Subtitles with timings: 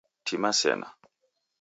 [0.25, 0.89] Tima sena